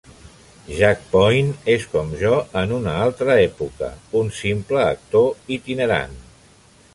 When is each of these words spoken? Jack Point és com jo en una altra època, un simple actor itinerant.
Jack 0.77 1.03
Point 1.09 1.51
és 1.73 1.85
com 1.91 2.09
jo 2.21 2.31
en 2.61 2.73
una 2.77 2.95
altra 3.09 3.35
època, 3.43 3.91
un 4.23 4.33
simple 4.39 4.81
actor 4.87 5.55
itinerant. 5.59 6.19